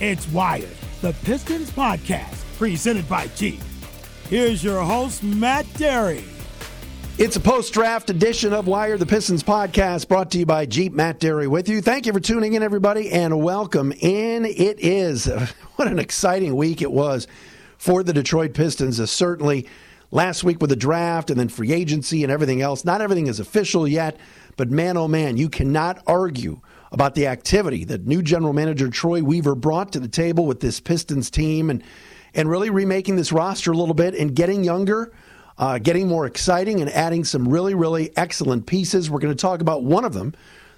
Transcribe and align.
It's 0.00 0.26
Wired, 0.28 0.74
the 1.02 1.12
Pistons 1.24 1.70
podcast, 1.70 2.56
presented 2.56 3.06
by 3.06 3.26
Jeep. 3.36 3.60
Here's 4.30 4.64
your 4.64 4.80
host, 4.80 5.22
Matt 5.22 5.66
Dery. 5.74 6.24
It's 7.18 7.36
a 7.36 7.40
post 7.40 7.74
draft 7.74 8.08
edition 8.08 8.54
of 8.54 8.66
Wire 8.66 8.96
the 8.96 9.04
Pistons 9.04 9.42
podcast 9.42 10.08
brought 10.08 10.30
to 10.30 10.38
you 10.38 10.46
by 10.46 10.64
Jeep. 10.64 10.94
Matt 10.94 11.20
Dery 11.20 11.48
with 11.48 11.68
you. 11.68 11.82
Thank 11.82 12.06
you 12.06 12.14
for 12.14 12.20
tuning 12.20 12.54
in, 12.54 12.62
everybody, 12.62 13.10
and 13.10 13.42
welcome 13.42 13.92
in. 13.92 14.46
It 14.46 14.80
is 14.80 15.26
what 15.76 15.86
an 15.86 15.98
exciting 15.98 16.56
week 16.56 16.80
it 16.80 16.90
was 16.90 17.26
for 17.76 18.02
the 18.02 18.14
Detroit 18.14 18.54
Pistons. 18.54 19.00
Uh, 19.00 19.04
certainly 19.04 19.68
last 20.10 20.44
week 20.44 20.62
with 20.62 20.70
the 20.70 20.76
draft 20.76 21.28
and 21.28 21.38
then 21.38 21.50
free 21.50 21.74
agency 21.74 22.22
and 22.22 22.32
everything 22.32 22.62
else. 22.62 22.86
Not 22.86 23.02
everything 23.02 23.26
is 23.26 23.38
official 23.38 23.86
yet, 23.86 24.16
but 24.56 24.70
man, 24.70 24.96
oh 24.96 25.08
man, 25.08 25.36
you 25.36 25.50
cannot 25.50 26.02
argue 26.06 26.62
about 26.92 27.14
the 27.14 27.26
activity 27.26 27.84
that 27.84 28.06
new 28.06 28.22
general 28.22 28.52
manager 28.52 28.88
Troy 28.88 29.22
Weaver 29.22 29.54
brought 29.54 29.92
to 29.92 30.00
the 30.00 30.08
table 30.08 30.46
with 30.46 30.60
this 30.60 30.80
Pistons 30.80 31.30
team 31.30 31.70
and 31.70 31.82
and 32.32 32.48
really 32.48 32.70
remaking 32.70 33.16
this 33.16 33.32
roster 33.32 33.72
a 33.72 33.76
little 33.76 33.94
bit 33.94 34.14
and 34.14 34.36
getting 34.36 34.62
younger, 34.62 35.12
uh, 35.58 35.78
getting 35.78 36.06
more 36.06 36.26
exciting, 36.26 36.80
and 36.80 36.88
adding 36.90 37.24
some 37.24 37.48
really 37.48 37.74
really 37.74 38.10
excellent 38.16 38.66
pieces. 38.66 39.10
We're 39.10 39.20
going 39.20 39.36
to 39.36 39.40
talk 39.40 39.60
about 39.60 39.84
one 39.84 40.04
of 40.04 40.12
them, 40.12 40.34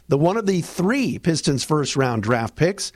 the 0.09 0.19
one 0.19 0.37
of 0.37 0.47
the 0.47 0.61
three 0.61 1.19
Pistons 1.19 1.65
first 1.65 1.97
round 1.97 2.23
draft 2.23 2.56
picks. 2.56 2.92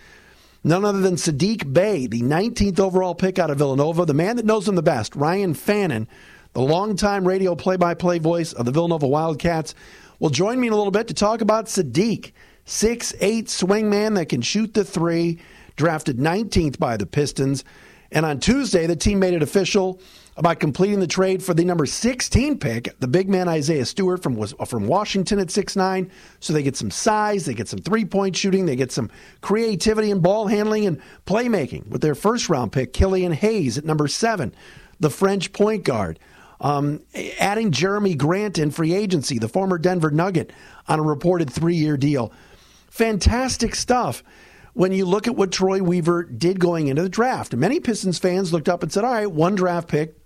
None 0.65 0.85
other 0.85 1.01
than 1.01 1.15
Saddiq 1.15 1.73
Bey, 1.73 2.09
the 2.09 2.23
19th 2.23 2.81
overall 2.81 3.15
pick 3.15 3.39
out 3.39 3.51
of 3.51 3.59
Villanova, 3.59 4.05
the 4.05 4.15
man 4.15 4.35
that 4.35 4.45
knows 4.45 4.67
him 4.67 4.75
the 4.75 4.83
best, 4.83 5.15
Ryan 5.15 5.55
Fannon, 5.55 6.09
the 6.55 6.61
longtime 6.61 7.29
radio 7.29 7.55
play 7.55 7.77
by 7.77 7.95
play 7.95 8.19
voice 8.19 8.53
of 8.53 8.65
the 8.65 8.73
Villanova 8.73 9.07
Wildcats, 9.07 9.77
will 10.19 10.31
join 10.31 10.59
me 10.59 10.67
in 10.67 10.73
a 10.73 10.77
little 10.77 10.91
bit 10.91 11.07
to 11.07 11.15
talk 11.15 11.41
about 11.41 11.67
Saddiq 11.67 12.33
six 12.67 13.15
eight 13.21 13.47
swingman 13.47 14.17
that 14.17 14.29
can 14.29 14.43
shoot 14.43 14.75
the 14.75 14.85
three, 14.85 15.41
drafted 15.77 16.19
19th 16.19 16.79
by 16.79 16.99
the 16.99 17.07
Pistons. 17.07 17.65
And 18.13 18.27
on 18.27 18.39
Tuesday, 18.39 18.87
the 18.87 18.95
team 18.95 19.19
made 19.19 19.35
it 19.35 19.43
official 19.43 20.01
about 20.37 20.61
completing 20.61 21.01
the 21.01 21.07
trade 21.07 21.43
for 21.43 21.55
the 21.55 21.65
number 21.65 21.87
16 21.87 22.59
pick, 22.59 22.95
the 23.01 23.09
big 23.09 23.29
man 23.29 23.49
Isaiah 23.49 23.87
Stewart 23.87 24.23
from 24.23 24.47
from 24.47 24.87
Washington 24.87 25.39
at 25.39 25.51
six 25.51 25.77
nine. 25.77 26.11
So 26.41 26.53
they 26.53 26.63
get 26.63 26.77
some 26.77 26.91
size, 26.91 27.47
they 27.47 27.55
get 27.55 27.69
some 27.69 27.81
three 27.81 28.05
point 28.05 28.37
shooting, 28.37 28.67
they 28.67 28.77
get 28.77 28.93
some 28.93 29.11
creativity 29.41 30.11
and 30.11 30.23
ball 30.23 30.47
handling 30.47 30.87
and 30.87 31.01
playmaking 31.27 31.89
with 31.89 32.03
their 32.03 32.15
first 32.15 32.49
round 32.49 32.73
pick, 32.73 32.93
Killian 32.93 33.33
Hayes 33.33 33.79
at 33.79 33.85
number 33.85 34.09
seven, 34.09 34.55
the 35.01 35.11
French 35.11 35.53
point 35.53 35.85
guard. 35.85 36.19
Um, 36.59 37.03
adding 37.39 37.71
Jerami 37.71 38.17
Grant 38.17 38.59
in 38.59 38.71
free 38.71 38.95
agency, 38.95 39.39
the 39.39 39.49
former 39.49 39.77
Denver 39.77 40.11
Nugget, 40.11 40.55
on 40.89 40.99
a 40.99 41.03
reported 41.03 41.51
three 41.51 41.77
year 41.77 41.97
deal. 41.97 42.33
Fantastic 42.97 43.75
stuff 43.75 44.25
when 44.73 44.91
you 44.91 45.05
look 45.05 45.27
at 45.27 45.37
what 45.37 45.53
Troy 45.53 45.83
Weaver 45.83 46.23
did 46.25 46.59
going 46.59 46.89
into 46.89 47.03
the 47.03 47.11
draft. 47.11 47.55
Many 47.55 47.79
Pistons 47.79 48.19
fans 48.19 48.55
looked 48.55 48.71
up 48.71 48.83
and 48.83 48.91
said, 48.91 49.05
all 49.05 49.13
right, 49.13 49.31
one 49.31 49.55
draft 49.55 49.87
pick 49.87 50.17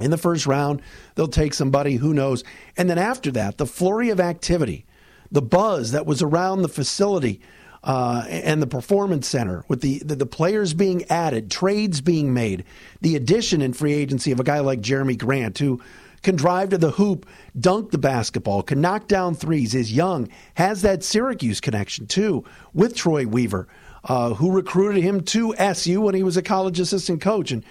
in 0.00 0.10
the 0.10 0.16
first 0.16 0.46
round, 0.46 0.80
they'll 1.14 1.28
take 1.28 1.52
somebody, 1.52 1.96
who 1.96 2.14
knows. 2.14 2.42
And 2.74 2.88
then 2.88 2.96
after 2.96 3.30
that, 3.32 3.58
the 3.58 3.66
flurry 3.66 4.08
of 4.08 4.18
activity, 4.18 4.86
the 5.30 5.42
buzz 5.42 5.92
that 5.92 6.06
was 6.06 6.22
around 6.22 6.62
the 6.62 6.70
facility 6.70 7.42
uh, 7.84 8.24
and 8.26 8.62
the 8.62 8.66
performance 8.66 9.28
center 9.28 9.66
with 9.68 9.82
the, 9.82 9.98
the, 9.98 10.16
the 10.16 10.24
players 10.24 10.72
being 10.72 11.04
added, 11.10 11.50
trades 11.50 12.00
being 12.00 12.32
made, 12.32 12.64
the 13.02 13.14
addition 13.14 13.60
in 13.60 13.74
free 13.74 13.92
agency 13.92 14.32
of 14.32 14.40
a 14.40 14.44
guy 14.44 14.60
like 14.60 14.80
Jerami 14.80 15.18
Grant, 15.18 15.58
who 15.58 15.82
can 16.22 16.36
drive 16.36 16.70
to 16.70 16.78
the 16.78 16.92
hoop, 16.92 17.26
dunk 17.58 17.90
the 17.90 17.98
basketball, 17.98 18.62
can 18.62 18.80
knock 18.80 19.08
down 19.08 19.34
threes, 19.34 19.74
is 19.74 19.92
young, 19.92 20.28
has 20.54 20.82
that 20.82 21.04
Syracuse 21.04 21.60
connection 21.60 22.06
too 22.06 22.44
with 22.74 22.94
Troy 22.94 23.26
Weaver, 23.26 23.68
uh, 24.04 24.34
who 24.34 24.50
recruited 24.50 25.02
him 25.02 25.22
to 25.24 25.54
SU 25.56 26.00
when 26.00 26.14
he 26.14 26.22
was 26.22 26.36
a 26.36 26.42
college 26.42 26.80
assistant 26.80 27.20
coach. 27.20 27.52
And 27.52 27.64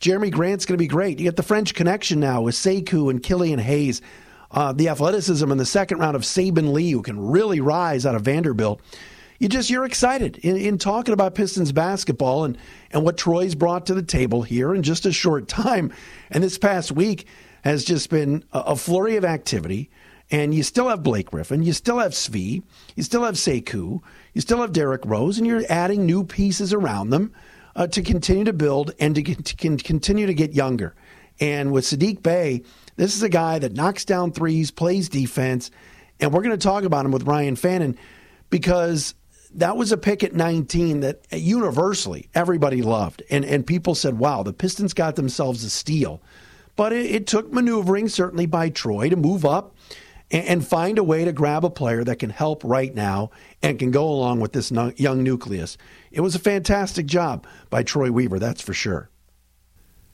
Jerami 0.00 0.30
Grant's 0.30 0.66
going 0.66 0.76
to 0.76 0.82
be 0.82 0.86
great. 0.86 1.18
You 1.18 1.24
get 1.24 1.36
the 1.36 1.42
French 1.42 1.74
connection 1.74 2.20
now 2.20 2.42
with 2.42 2.54
Sekou 2.54 3.10
and 3.10 3.22
Killian 3.22 3.58
Hayes. 3.58 4.00
Uh, 4.50 4.72
the 4.72 4.88
athleticism 4.88 5.50
in 5.50 5.58
the 5.58 5.66
second 5.66 5.98
round 5.98 6.16
of 6.16 6.22
Saben 6.22 6.72
Lee, 6.72 6.92
who 6.92 7.02
can 7.02 7.20
really 7.20 7.60
rise 7.60 8.06
out 8.06 8.14
of 8.14 8.22
Vanderbilt. 8.22 8.80
You 9.38 9.48
just 9.48 9.70
you're 9.70 9.84
excited 9.84 10.38
in, 10.38 10.56
in 10.56 10.78
talking 10.78 11.14
about 11.14 11.34
Pistons 11.34 11.70
basketball 11.70 12.44
and 12.44 12.58
and 12.90 13.04
what 13.04 13.16
Troy's 13.16 13.54
brought 13.54 13.86
to 13.86 13.94
the 13.94 14.02
table 14.02 14.42
here 14.42 14.74
in 14.74 14.82
just 14.82 15.06
a 15.06 15.12
short 15.12 15.48
time. 15.48 15.92
And 16.30 16.42
this 16.42 16.58
past 16.58 16.92
week, 16.92 17.26
has 17.62 17.84
just 17.84 18.10
been 18.10 18.44
a, 18.52 18.76
flurry 18.76 19.16
of 19.16 19.24
activity. 19.24 19.90
And 20.30 20.54
you 20.54 20.62
still 20.62 20.88
have 20.88 21.02
Blake 21.02 21.30
Griffin, 21.30 21.62
you 21.62 21.72
still 21.72 21.98
have 21.98 22.12
Svi, 22.12 22.62
you 22.96 23.02
still 23.02 23.24
have 23.24 23.36
Sekou, 23.36 24.02
you 24.34 24.40
still 24.42 24.60
have 24.60 24.72
Derrick 24.72 25.00
Rose, 25.06 25.38
and 25.38 25.46
you're 25.46 25.62
adding 25.70 26.04
new 26.04 26.22
pieces 26.22 26.74
around 26.74 27.08
them 27.10 27.32
uh, 27.74 27.86
to 27.86 28.02
continue 28.02 28.44
to 28.44 28.52
build 28.52 28.92
and 29.00 29.14
to, 29.14 29.22
to 29.22 29.76
continue 29.78 30.26
to 30.26 30.34
get 30.34 30.52
younger. 30.52 30.94
And 31.40 31.72
with 31.72 31.84
Saddiq 31.84 32.22
Bey, 32.22 32.62
this 32.96 33.16
is 33.16 33.22
a 33.22 33.28
guy 33.28 33.58
that 33.60 33.72
knocks 33.72 34.04
down 34.04 34.32
threes, 34.32 34.70
plays 34.70 35.08
defense, 35.08 35.70
and 36.20 36.32
we're 36.32 36.42
going 36.42 36.58
to 36.58 36.62
talk 36.62 36.84
about 36.84 37.06
him 37.06 37.12
with 37.12 37.22
Ryan 37.22 37.56
Fannon 37.56 37.96
because 38.50 39.14
that 39.54 39.76
was 39.76 39.92
a 39.92 39.96
pick 39.96 40.22
at 40.24 40.34
19 40.34 41.00
that 41.00 41.20
universally 41.30 42.28
everybody 42.34 42.82
loved. 42.82 43.22
And, 43.30 43.44
and 43.44 43.66
people 43.66 43.94
said, 43.94 44.18
wow, 44.18 44.42
the 44.42 44.52
Pistons 44.52 44.92
got 44.92 45.16
themselves 45.16 45.64
a 45.64 45.70
steal 45.70 46.20
but 46.78 46.92
it, 46.92 47.06
it 47.06 47.26
took 47.26 47.52
maneuvering, 47.52 48.08
certainly 48.08 48.46
by 48.46 48.68
Troy, 48.68 49.08
to 49.08 49.16
move 49.16 49.44
up 49.44 49.74
and, 50.30 50.46
and, 50.46 50.66
find 50.66 50.96
a 50.96 51.02
way 51.02 51.24
to 51.24 51.32
grab 51.32 51.64
a 51.64 51.70
player 51.70 52.04
that 52.04 52.20
can 52.20 52.30
help 52.30 52.62
right 52.62 52.94
now 52.94 53.32
and 53.60 53.80
can 53.80 53.90
go 53.90 54.08
along 54.08 54.38
with 54.38 54.52
this 54.52 54.70
no, 54.70 54.92
young 54.96 55.24
nucleus. 55.24 55.76
It 56.12 56.20
was 56.20 56.36
a 56.36 56.38
fantastic 56.38 57.06
job 57.06 57.48
by 57.68 57.82
Troy 57.82 58.12
Weaver, 58.12 58.38
that's 58.38 58.62
for 58.62 58.74
sure. 58.74 59.10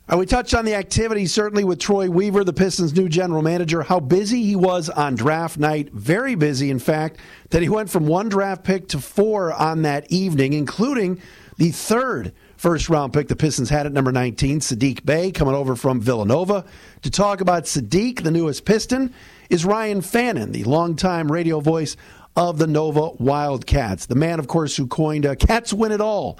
And 0.08 0.18
we 0.18 0.24
touched 0.24 0.54
on 0.54 0.64
the 0.64 0.74
activity, 0.74 1.26
certainly 1.26 1.64
with 1.64 1.78
Troy 1.78 2.08
Weaver, 2.08 2.44
the 2.44 2.52
Pistons' 2.54 2.94
new 2.94 3.10
general 3.10 3.42
manager, 3.42 3.82
how 3.82 4.00
busy 4.00 4.42
he 4.42 4.56
was 4.56 4.88
on 4.88 5.16
draft 5.16 5.58
night. 5.58 5.92
Very 5.92 6.34
busy, 6.34 6.70
in 6.70 6.78
fact, 6.78 7.20
that 7.50 7.60
he 7.60 7.68
went 7.68 7.90
from 7.90 8.06
one 8.06 8.30
draft 8.30 8.64
pick 8.64 8.88
to 8.88 8.98
four 8.98 9.52
on 9.52 9.82
that 9.82 10.10
evening, 10.10 10.54
including 10.54 11.20
the 11.56 11.70
third 11.70 12.32
first 12.56 12.88
round 12.88 13.12
pick 13.12 13.28
the 13.28 13.36
Pistons 13.36 13.70
had 13.70 13.86
at 13.86 13.92
number 13.92 14.12
19, 14.12 14.60
Saddiq 14.60 15.04
Bey, 15.04 15.30
coming 15.30 15.54
over 15.54 15.76
from 15.76 16.00
Villanova. 16.00 16.64
To 17.02 17.10
talk 17.10 17.40
about 17.40 17.64
Saddiq, 17.64 18.22
the 18.22 18.30
newest 18.30 18.64
Piston, 18.64 19.12
is 19.50 19.64
Ryan 19.64 20.00
Fannon, 20.00 20.52
the 20.52 20.64
longtime 20.64 21.30
radio 21.30 21.60
voice 21.60 21.96
of 22.36 22.58
the 22.58 22.66
Nova 22.66 23.10
Wildcats. 23.10 24.06
The 24.06 24.14
man, 24.14 24.38
of 24.38 24.48
course, 24.48 24.76
who 24.76 24.86
coined 24.86 25.24
a 25.24 25.36
Cats 25.36 25.72
win 25.72 25.92
it 25.92 26.00
all 26.00 26.38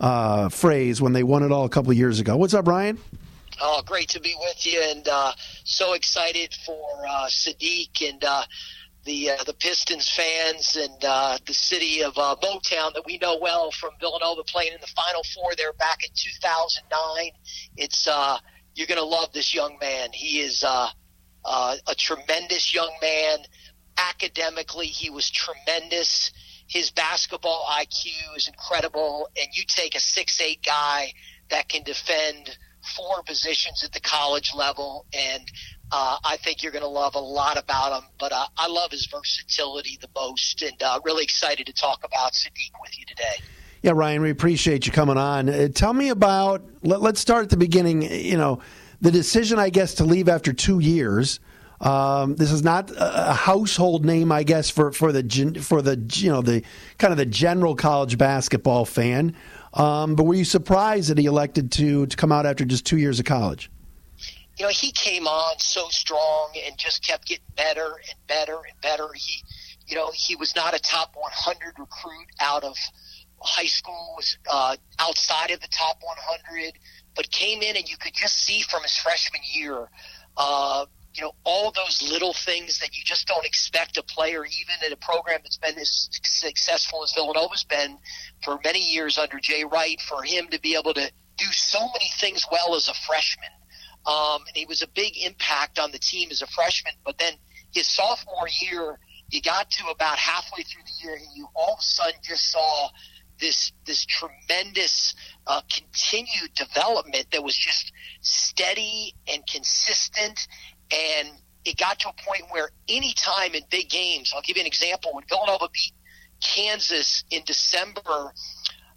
uh, 0.00 0.48
phrase 0.48 1.00
when 1.02 1.12
they 1.12 1.22
won 1.22 1.42
it 1.42 1.52
all 1.52 1.64
a 1.64 1.68
couple 1.68 1.90
of 1.90 1.96
years 1.96 2.20
ago. 2.20 2.36
What's 2.36 2.54
up, 2.54 2.66
Ryan? 2.66 2.98
Oh, 3.60 3.82
great 3.86 4.08
to 4.10 4.20
be 4.20 4.34
with 4.40 4.66
you, 4.66 4.82
and 4.90 5.06
uh, 5.06 5.32
so 5.64 5.92
excited 5.92 6.54
for 6.66 6.86
uh, 7.08 7.26
Saddiq 7.26 8.08
and 8.08 8.24
uh, 8.24 8.42
the 9.04 9.30
uh, 9.30 9.44
the 9.44 9.54
Pistons 9.54 10.08
fans 10.10 10.76
and 10.76 11.04
uh, 11.04 11.38
the 11.46 11.54
city 11.54 12.02
of 12.02 12.16
uh, 12.16 12.36
Motown 12.42 12.94
that 12.94 13.04
we 13.06 13.18
know 13.18 13.38
well 13.40 13.70
from 13.70 13.90
Villanova 14.00 14.42
playing 14.44 14.72
in 14.72 14.80
the 14.80 14.86
Final 14.88 15.22
Four 15.34 15.54
there 15.56 15.72
back 15.74 16.02
in 16.02 16.10
2009. 16.14 17.30
It's 17.76 18.08
uh, 18.08 18.38
you're 18.74 18.86
going 18.86 19.00
to 19.00 19.06
love 19.06 19.32
this 19.32 19.54
young 19.54 19.78
man. 19.80 20.10
He 20.12 20.40
is 20.40 20.64
uh, 20.64 20.88
uh, 21.44 21.76
a 21.86 21.94
tremendous 21.94 22.74
young 22.74 22.92
man. 23.00 23.38
Academically, 23.96 24.86
he 24.86 25.10
was 25.10 25.30
tremendous. 25.30 26.32
His 26.66 26.90
basketball 26.90 27.66
IQ 27.70 28.36
is 28.36 28.48
incredible, 28.48 29.28
and 29.36 29.48
you 29.52 29.64
take 29.68 29.94
a 29.94 30.00
six 30.00 30.40
eight 30.40 30.60
guy 30.64 31.12
that 31.50 31.68
can 31.68 31.82
defend 31.82 32.56
four 32.96 33.22
positions 33.22 33.82
at 33.84 33.92
the 33.92 34.00
college 34.00 34.52
level 34.54 35.06
and 35.12 35.50
uh, 35.96 36.18
I 36.24 36.38
think 36.38 36.64
you're 36.64 36.72
going 36.72 36.82
to 36.82 36.88
love 36.88 37.14
a 37.14 37.20
lot 37.20 37.56
about 37.56 37.96
him, 37.96 38.08
but 38.18 38.32
uh, 38.32 38.46
I 38.58 38.66
love 38.66 38.90
his 38.90 39.06
versatility 39.06 39.96
the 40.00 40.08
most, 40.16 40.60
and 40.60 40.82
uh, 40.82 40.98
really 41.04 41.22
excited 41.22 41.66
to 41.66 41.72
talk 41.72 42.02
about 42.02 42.32
Saddiq 42.32 42.72
with 42.82 42.98
you 42.98 43.06
today. 43.06 43.36
Yeah, 43.80 43.92
Ryan, 43.94 44.22
we 44.22 44.30
appreciate 44.30 44.86
you 44.86 44.92
coming 44.92 45.16
on. 45.16 45.48
Uh, 45.48 45.68
tell 45.68 45.92
me 45.92 46.08
about. 46.08 46.64
Let, 46.82 47.00
us 47.00 47.20
start 47.20 47.44
at 47.44 47.50
the 47.50 47.56
beginning. 47.56 48.02
You 48.02 48.36
know, 48.36 48.60
the 49.02 49.12
decision, 49.12 49.60
I 49.60 49.70
guess, 49.70 49.94
to 49.94 50.04
leave 50.04 50.28
after 50.28 50.52
two 50.52 50.80
years. 50.80 51.38
Um, 51.80 52.34
this 52.34 52.50
is 52.50 52.64
not 52.64 52.90
a 52.96 53.32
household 53.32 54.04
name, 54.04 54.32
I 54.32 54.42
guess, 54.42 54.70
for, 54.70 54.90
for 54.90 55.12
the 55.12 55.60
for 55.60 55.80
the 55.80 55.96
you 56.14 56.32
know 56.32 56.42
the 56.42 56.64
kind 56.98 57.12
of 57.12 57.18
the 57.18 57.26
general 57.26 57.76
college 57.76 58.18
basketball 58.18 58.84
fan. 58.84 59.36
Um, 59.72 60.16
but 60.16 60.24
were 60.24 60.34
you 60.34 60.44
surprised 60.44 61.10
that 61.10 61.18
he 61.18 61.26
elected 61.26 61.70
to 61.72 62.06
to 62.06 62.16
come 62.16 62.32
out 62.32 62.46
after 62.46 62.64
just 62.64 62.84
two 62.84 62.96
years 62.96 63.20
of 63.20 63.26
college? 63.26 63.70
You 64.56 64.64
know, 64.64 64.70
he 64.70 64.92
came 64.92 65.26
on 65.26 65.58
so 65.58 65.88
strong 65.88 66.52
and 66.64 66.76
just 66.78 67.06
kept 67.06 67.26
getting 67.26 67.44
better 67.56 67.86
and 67.86 68.26
better 68.26 68.56
and 68.56 68.80
better. 68.80 69.08
He, 69.14 69.42
you 69.86 69.96
know, 69.96 70.10
he 70.14 70.36
was 70.36 70.54
not 70.54 70.74
a 70.74 70.78
top 70.78 71.14
100 71.14 71.78
recruit 71.78 72.26
out 72.40 72.64
of 72.64 72.76
high 73.40 73.66
school, 73.66 74.14
was 74.16 74.38
uh, 74.50 74.76
outside 74.98 75.50
of 75.50 75.60
the 75.60 75.68
top 75.68 75.98
100, 76.00 76.72
but 77.14 77.30
came 77.30 77.62
in 77.62 77.76
and 77.76 77.88
you 77.88 77.96
could 77.96 78.14
just 78.14 78.36
see 78.36 78.62
from 78.62 78.82
his 78.82 78.96
freshman 78.96 79.42
year 79.52 79.88
uh, 80.36 80.86
you 81.14 81.22
know, 81.22 81.32
all 81.44 81.70
those 81.70 82.02
little 82.10 82.32
things 82.32 82.80
that 82.80 82.96
you 82.96 83.04
just 83.04 83.28
don't 83.28 83.46
expect 83.46 83.96
a 83.96 84.02
player, 84.02 84.44
even 84.44 84.74
in 84.84 84.92
a 84.92 84.96
program 84.96 85.40
that's 85.42 85.58
been 85.58 85.78
as 85.78 86.08
successful 86.22 87.04
as 87.04 87.12
Villanova's 87.12 87.64
been 87.64 87.98
for 88.42 88.58
many 88.64 88.80
years 88.80 89.16
under 89.16 89.38
Jay 89.38 89.64
Wright, 89.64 90.00
for 90.00 90.22
him 90.24 90.48
to 90.48 90.60
be 90.60 90.74
able 90.74 90.92
to 90.94 91.10
do 91.36 91.46
so 91.52 91.78
many 91.92 92.10
things 92.18 92.44
well 92.50 92.74
as 92.74 92.88
a 92.88 92.94
freshman. 93.06 93.50
Um, 94.06 94.42
and 94.46 94.56
he 94.56 94.66
was 94.66 94.82
a 94.82 94.88
big 94.88 95.16
impact 95.16 95.78
on 95.78 95.90
the 95.90 95.98
team 95.98 96.28
as 96.30 96.42
a 96.42 96.46
freshman. 96.46 96.94
But 97.04 97.18
then 97.18 97.34
his 97.72 97.88
sophomore 97.88 98.48
year, 98.60 98.98
you 99.30 99.40
got 99.40 99.70
to 99.70 99.86
about 99.88 100.18
halfway 100.18 100.62
through 100.62 100.82
the 100.84 101.06
year, 101.06 101.16
and 101.16 101.26
you 101.34 101.48
all 101.54 101.74
of 101.74 101.78
a 101.78 101.82
sudden 101.82 102.20
just 102.22 102.50
saw 102.50 102.88
this 103.40 103.72
this 103.84 104.04
tremendous 104.06 105.14
uh, 105.46 105.60
continued 105.68 106.54
development 106.54 107.26
that 107.32 107.42
was 107.42 107.56
just 107.56 107.90
steady 108.20 109.12
and 109.26 109.44
consistent 109.46 110.46
and 110.92 111.30
it 111.64 111.78
got 111.78 111.98
to 112.00 112.08
a 112.08 112.12
point 112.12 112.42
where 112.50 112.70
any 112.88 113.14
time 113.14 113.54
in 113.54 113.62
big 113.70 113.88
games, 113.88 114.32
I'll 114.34 114.42
give 114.42 114.56
you 114.56 114.62
an 114.62 114.66
example. 114.66 115.12
When 115.14 115.24
Villanova 115.28 115.68
beat 115.72 115.92
Kansas 116.42 117.24
in 117.30 117.42
December 117.46 118.32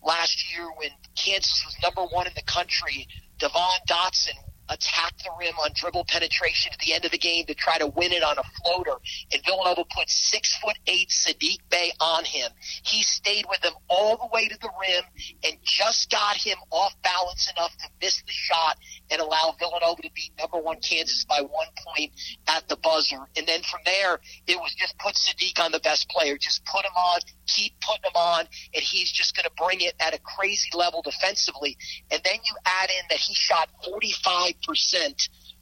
last 0.04 0.54
year, 0.54 0.68
when 0.78 0.90
Kansas 1.16 1.64
was 1.66 1.76
number 1.82 2.04
one 2.14 2.28
in 2.28 2.34
the 2.36 2.44
country, 2.44 3.08
Devon 3.40 3.62
Dotson 3.88 4.36
attack 4.70 5.18
the 5.24 5.32
rim 5.40 5.56
on 5.64 5.72
dribble 5.76 6.06
penetration 6.06 6.72
at 6.74 6.80
the 6.80 6.94
end 6.94 7.06
of 7.06 7.12
the 7.12 7.18
game 7.18 7.46
to 7.46 7.54
try 7.54 7.78
to 7.78 7.88
win 7.88 8.12
it 8.12 8.24
on 8.24 8.38
a 8.38 8.44
floater. 8.62 8.98
And 9.32 9.42
Villanova 9.46 9.84
put 9.96 10.10
six 10.10 10.56
foot 10.58 10.78
eight 10.88 11.10
Saddiq 11.10 11.60
Bey 11.70 11.92
on 12.00 12.26
him. 12.26 12.52
He 12.84 13.04
stayed 13.04 13.46
with 13.50 13.64
him 13.64 13.74
all 13.88 14.18
the 14.18 14.28
way 14.34 14.48
to 14.48 14.58
the 14.60 14.70
rim 14.80 15.04
and 15.44 15.58
just 15.64 16.12
got 16.12 16.38
him 16.38 16.58
off 16.72 16.94
balance 17.04 17.52
enough 17.56 17.72
to 17.78 17.90
miss 18.02 18.22
the 18.22 18.32
shot 18.32 18.78
and 19.10 19.22
allow 19.22 19.56
Villanova 19.60 20.02
to 20.02 20.10
beat 20.14 20.32
number 20.38 20.58
one 20.58 20.80
Kansas 20.82 21.26
by 21.26 21.42
one 21.42 21.68
point 21.86 22.12
at 22.48 22.68
the 22.68 22.78
buzzer. 22.78 23.28
And 23.36 23.48
then 23.48 23.62
from 23.62 23.82
there, 23.86 24.20
it 24.48 24.58
was 24.58 24.74
just 24.76 24.98
put 25.00 25.16
Saddiq 25.16 25.60
on 25.64 25.72
the 25.72 25.80
best 25.80 26.10
player. 26.10 26.38
Just 26.38 26.66
put 26.66 26.86
him 26.86 26.96
on, 26.96 27.20
keep 27.48 27.74
putting 27.82 28.04
him 28.04 28.16
on, 28.16 28.46
and 28.74 28.84
he's 28.84 29.12
just 29.12 29.36
going 29.36 29.46
to 29.46 29.64
bring 29.64 29.82
it 29.82 29.94
at 30.00 30.14
a 30.14 30.20
crazy 30.20 30.70
level 30.74 31.02
defensively. 31.02 31.78
And 32.12 32.22
then 32.24 32.36
you 32.44 32.54
add 32.66 32.90
in 32.90 33.06
that 33.10 33.20
he 33.20 33.34
shot 33.34 33.70
45% 33.88 34.57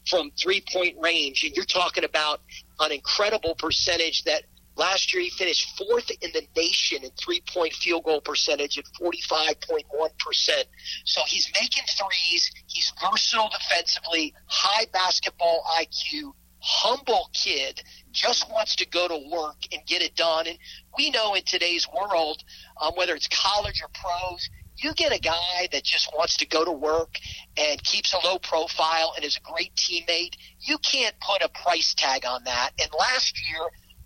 from 0.09 0.31
three 0.31 0.63
point 0.71 0.95
range. 1.00 1.44
And 1.44 1.56
you're 1.56 1.65
talking 1.65 2.03
about 2.03 2.42
an 2.80 2.92
incredible 2.92 3.56
percentage 3.56 4.24
that 4.24 4.44
Last 4.77 5.13
year, 5.13 5.24
he 5.24 5.30
finished 5.30 5.77
fourth 5.77 6.12
in 6.21 6.31
the 6.33 6.45
nation 6.56 7.03
in 7.03 7.09
three 7.12 7.42
point 7.53 7.74
field 7.74 8.03
goal 8.03 8.19
percentage 8.19 8.77
at 8.77 8.86
45.1%. 9.01 10.63
So 11.06 11.21
he's 11.27 11.50
making 11.53 11.86
threes. 11.97 12.51
He's 12.68 12.92
versatile 13.01 13.50
defensively, 13.50 14.33
high 14.47 14.86
basketball 14.92 15.63
IQ, 15.80 16.33
humble 16.59 17.30
kid, 17.33 17.81
just 18.12 18.50
wants 18.50 18.75
to 18.77 18.86
go 18.88 19.07
to 19.07 19.30
work 19.31 19.57
and 19.71 19.81
get 19.86 20.01
it 20.01 20.15
done. 20.15 20.48
And 20.48 20.57
we 20.98 21.09
know 21.09 21.36
in 21.36 21.44
today's 21.44 21.88
world, 21.88 22.44
um, 22.81 22.94
whether 22.95 23.15
it's 23.15 23.30
college 23.30 23.81
or 23.81 23.89
pros, 23.94 24.50
you 24.77 24.94
get 24.94 25.12
a 25.13 25.19
guy 25.19 25.68
that 25.72 25.83
just 25.83 26.10
wants 26.16 26.38
to 26.38 26.45
go 26.45 26.66
to 26.66 26.72
work 26.72 27.18
and 27.57 27.81
keeps 27.83 28.13
a 28.13 28.18
low 28.25 28.39
profile 28.39 29.13
and 29.16 29.25
is 29.25 29.38
a 29.38 29.51
great 29.51 29.74
teammate. 29.75 30.36
You 30.60 30.77
can't 30.80 31.16
put 31.19 31.42
a 31.42 31.50
price 31.50 31.94
tag 31.95 32.25
on 32.25 32.44
that. 32.45 32.72
And 32.80 32.89
last 32.98 33.39
year, 33.50 33.62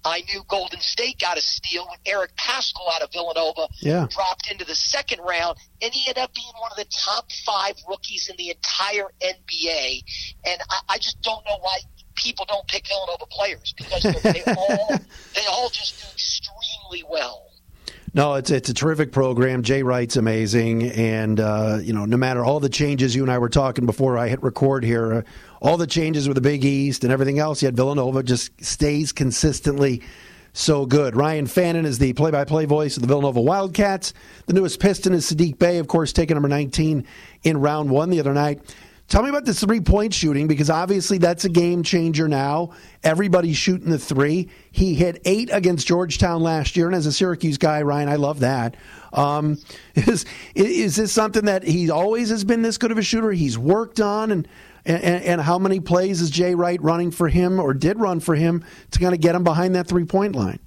I 0.06 0.22
knew 0.22 0.44
Golden 0.48 0.80
State 0.80 1.20
got 1.20 1.38
a 1.38 1.42
steal 1.42 1.86
when 1.88 1.98
Eric 2.06 2.32
Paschall 2.38 2.88
out 2.96 3.02
of 3.02 3.12
Villanova 3.12 3.68
yeah. 3.82 4.08
dropped 4.10 4.50
into 4.50 4.64
the 4.64 4.76
second 4.76 5.20
round, 5.20 5.58
and 5.82 5.94
he 5.94 6.08
ended 6.08 6.24
up 6.24 6.34
being 6.34 6.54
one 6.60 6.72
of 6.72 6.78
the 6.78 6.86
top 6.86 7.30
five 7.46 7.76
rookies 7.88 8.30
in 8.30 8.38
the 8.38 8.50
entire 8.50 9.12
NBA. 9.22 10.04
And 10.46 10.62
I, 10.70 10.94
I 10.94 10.98
just 11.00 11.22
don't 11.22 11.44
know 11.46 11.58
why 11.60 11.80
people 12.16 12.46
don't 12.48 12.68
pick 12.68 12.88
Villanova 12.88 13.26
players 13.30 13.74
because 13.78 14.04
they 14.04 14.44
all 14.56 14.88
they 15.36 15.46
all 15.50 15.70
just 15.70 16.00
do 16.00 16.08
extremely 16.14 17.04
well. 17.10 17.49
No, 18.14 18.36
it's 18.36 18.50
it's 18.50 18.70
a 18.70 18.74
terrific 18.74 19.12
program. 19.12 19.62
Jay 19.62 19.84
Wright's 19.84 20.16
amazing, 20.16 20.84
and 20.84 21.40
uh, 21.40 21.80
you 21.82 21.94
know, 21.94 22.06
no 22.06 22.18
matter 22.18 22.44
all 22.44 22.60
the 22.60 22.70
changes 22.70 23.16
you 23.16 23.22
and 23.22 23.32
I 23.32 23.38
were 23.38 23.50
talking 23.50 23.86
before 23.86 24.18
I 24.18 24.30
hit 24.30 24.42
record 24.42 24.84
here, 24.84 25.14
uh, 25.14 25.22
all 25.62 25.78
the 25.78 25.86
changes 25.86 26.28
with 26.28 26.36
the 26.36 26.42
Big 26.42 26.66
East 26.66 27.04
and 27.04 27.14
everything 27.14 27.38
else, 27.38 27.62
yet 27.62 27.76
Villanova 27.76 28.24
just 28.24 28.52
stays 28.64 29.12
consistently 29.12 30.02
so 30.54 30.88
good. 30.88 31.16
Ryan 31.16 31.46
Fannon 31.46 31.86
is 31.86 32.00
the 32.00 32.14
play-by-play 32.14 32.66
voice 32.66 32.98
of 32.98 33.02
the 33.02 33.08
Villanova 33.08 33.40
Wildcats. 33.42 34.14
The 34.48 34.54
newest 34.54 34.80
Piston 34.80 35.14
is 35.14 35.32
Saddiq 35.32 35.60
Bey, 35.60 35.78
of 35.78 35.88
course, 35.88 36.12
taking 36.12 36.36
number 36.36 36.50
19 36.50 37.06
in 37.44 37.62
round 37.62 37.92
one 37.92 38.10
the 38.10 38.20
other 38.20 38.34
night. 38.34 38.60
Tell 39.10 39.24
me 39.24 39.30
about 39.30 39.46
the 39.46 39.56
three 39.56 39.82
point 39.82 40.14
shooting 40.14 40.48
because 40.48 40.70
obviously 40.70 41.18
that's 41.18 41.44
a 41.44 41.50
game 41.50 41.82
changer 41.82 42.28
now. 42.28 42.74
Everybody's 43.04 43.58
shooting 43.58 43.90
the 43.90 43.98
three. 43.98 44.50
He 44.72 44.94
hit 44.94 45.20
eight 45.26 45.50
against 45.52 45.88
Georgetown 45.88 46.44
last 46.44 46.78
year, 46.78 46.86
and 46.86 46.96
as 46.96 47.08
a 47.08 47.12
Syracuse 47.12 47.58
guy, 47.58 47.82
Ryan, 47.82 48.08
I 48.08 48.18
love 48.18 48.42
that. 48.42 48.78
Um, 49.12 49.58
is 49.96 50.28
is 50.54 50.96
this 50.96 51.12
something 51.12 51.46
that 51.46 51.64
he 51.64 51.90
always 51.90 52.30
has 52.30 52.44
been 52.44 52.62
this 52.62 52.78
good 52.78 52.92
of 52.92 53.00
a 53.00 53.02
shooter? 53.02 53.32
He's 53.32 53.58
worked 53.58 54.00
on, 54.00 54.32
and 54.32 54.48
and, 54.86 55.24
and 55.24 55.42
how 55.42 55.58
many 55.58 55.80
plays 55.80 56.22
is 56.22 56.30
Jay 56.30 56.54
Wright 56.54 56.82
running 56.82 57.10
for 57.10 57.28
him 57.28 57.60
or 57.60 57.74
did 57.74 58.00
run 58.00 58.20
for 58.20 58.36
him 58.36 58.64
to 58.92 59.00
kind 59.00 59.16
of 59.16 59.22
get 59.22 59.34
him 59.34 59.44
behind 59.44 59.74
that 59.74 59.88
three 59.88 60.06
point 60.06 60.36
line? 60.36 60.60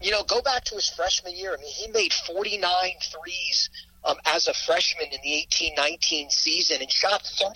You 0.00 0.10
know, 0.10 0.24
go 0.24 0.40
back 0.40 0.64
to 0.64 0.74
his 0.76 0.88
freshman 0.88 1.36
year. 1.36 1.52
I 1.52 1.60
mean, 1.60 1.70
he 1.70 1.88
made 1.88 2.14
49 2.14 2.62
threes 3.02 3.68
um, 4.04 4.16
as 4.26 4.48
a 4.48 4.54
freshman 4.54 5.06
in 5.12 5.18
the 5.22 5.46
18-19 5.50 6.30
season 6.30 6.78
and 6.80 6.90
shot 6.90 7.22
37% 7.22 7.50